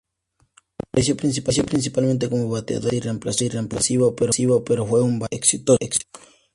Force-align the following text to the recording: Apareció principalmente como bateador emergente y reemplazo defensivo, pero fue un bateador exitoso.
Apareció 1.13 1.63
principalmente 1.63 2.27
como 2.27 2.49
bateador 2.49 2.95
emergente 2.95 3.45
y 3.45 3.49
reemplazo 3.49 4.03
defensivo, 4.15 4.63
pero 4.65 4.83
fue 4.87 5.03
un 5.03 5.19
bateador 5.19 5.29
exitoso. 5.79 6.23